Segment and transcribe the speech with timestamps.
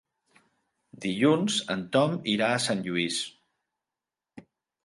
[1.03, 3.21] Dilluns en Tom irà a Sant Lluís.